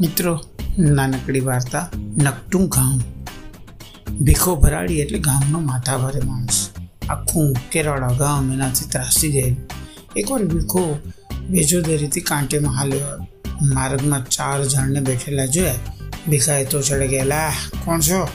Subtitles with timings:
[0.00, 0.40] મિત્રો,
[0.78, 3.00] નાનકડી વાર્તા, નકટું ગામ.
[4.20, 6.68] ભીખો ભરાડી એટલે ગામનો માથાભારે માણસ.
[7.10, 9.66] આખું કેરાળા ગામ એનાથી ત્રાસી ગયેલું
[10.16, 10.98] એકવાર ભીખો
[11.48, 13.26] બેજોદરીથી કાંટેમાં હાલ્યો.
[13.62, 15.74] માર્ગમાં ચાર જણને બેઠેલા જોયા.
[16.28, 17.52] ભીખાએ તો ચડે ગયેલા
[17.84, 18.28] કોણ છો?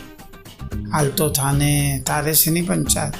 [0.92, 3.14] હાલ તો થાને તારે શેની પંચાયત?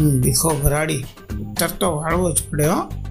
[0.00, 1.04] ભીખો ભરાડી,
[1.40, 3.01] ઉત્તર તો વાળવો જ પડે, હો.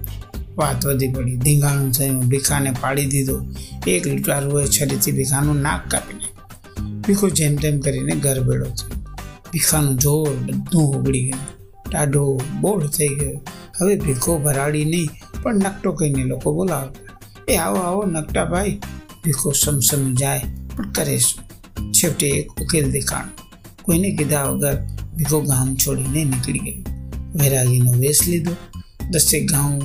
[0.56, 1.36] વાત વધી પડી.
[1.36, 3.46] ધીંગાણું થયું, ભીખાને પાડી દીધો.
[3.86, 6.32] એક લૂંટારુએ છરીથી ભીખાનું નાક કાપી નાખ્યું
[7.00, 9.00] ભીખો જેમ તેમ કરીને ઘર બેડો થયો.
[9.52, 11.62] ભીખાનું જોર બધું ઉગડી ગયું.
[11.90, 13.40] ટાઢો બોળ થઈ ગયો.
[13.80, 17.18] હવે ભીખો ભરાડી નહીં, પણ નકટો કહીને લોકો બોલાવતા
[17.48, 18.80] એ આવો આવો, નકટા ભાઈ.
[19.24, 20.40] ભીખો સમસમ જાય,
[20.76, 21.92] પણ કરે શું?
[21.92, 23.24] છેવટે એક ઉકેલ દેખાણ.
[23.82, 24.82] કોઈને કીધા વગર
[25.16, 27.08] ભીખો ગામ છોડીને નીકળી ગયો.
[27.34, 28.56] વૈરાગીનો વેશ લીધો.
[29.10, 29.78] દસેક ગામ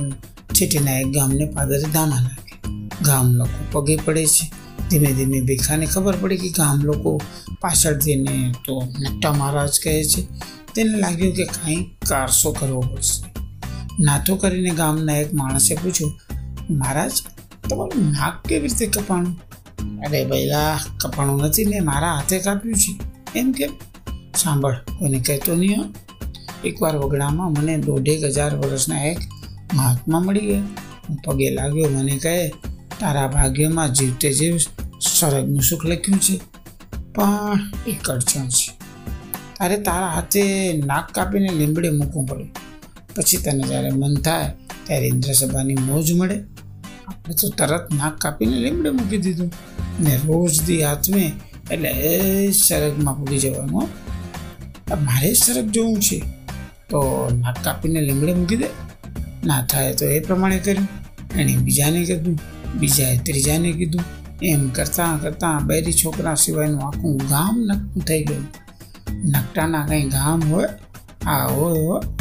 [0.54, 2.54] છેટીના એક ગામને પાદરે ધામા લાગે.
[3.04, 4.46] ગામ લોકો પગે પડે છે.
[4.90, 7.10] ધીમે ધીમે ભીખાને ખબર પડી કે ગામ લોકો
[7.60, 10.22] પાછળથી એને તો નટ્ટા મહારાજ કહે છે,
[10.74, 11.76] તેને લાગ્યું કે કાંઈ
[12.08, 13.24] કારસો કરવો પડશે.
[14.00, 16.12] નાતો કરીને ગામના એક માણસે પૂછ્યું,
[16.70, 17.12] મહારાજ,
[17.70, 19.34] તમારું નાક કેવી રીતે કપાણું?
[20.00, 22.92] અરે ભૈલા કપાણું નથી ને મારા હાથે કાપ્યું છે.
[23.38, 23.72] એમ કેમ?
[24.36, 25.94] સાંભળ, કોઈને કહેતો નહીં
[26.64, 29.18] એકવાર વગડામાં મને દોઢેક હજાર વર્ષના એક
[29.74, 30.62] મહાત્મા મળી ગયા.
[31.08, 32.48] હું પગે લાગ્યો, મને કહે,
[33.00, 36.36] તારા ભાગ્યમાં જીવતે જીવ સ્વર્ગનું સુખ લખ્યું છે,
[37.14, 38.70] પણ એક અડચણ છે.
[39.58, 40.42] તારે તારા હાથે
[40.86, 42.46] નાક કાપીને લીંબડે મૂકવું પડે.
[43.16, 44.52] પછી તને જ્યારે મન થાય,
[44.84, 46.38] ત્યારે ઇન્દ્રસભાની મોજ મળે.
[47.08, 49.52] આપણે તો તરત નાક કાપીને લીંબડે મૂકી દીધું.
[50.00, 51.32] ને રોજ દી હાથમે
[51.70, 53.88] એટલે એ સરગમાં પૂગી જવાનું
[55.04, 56.18] મારે સરગ જોવું છે.
[56.90, 57.00] તો
[57.40, 58.68] નાક કાપીને લીંબડે મૂકી દે.
[59.48, 60.88] ના થાય તો એ પ્રમાણે કર્યું.
[61.36, 62.38] એણે બીજાને કીધું,
[62.80, 64.04] બીજાએ ત્રીજાને કીધું,
[64.42, 68.46] એમ કરતાં કરતાં બેરી છોકરા સિવાયનું આખું ગામ નકટું થઈ ગયું.
[69.24, 70.68] નકટાના કંઈ ગામ હોય,
[71.26, 72.17] આ હોય હોય.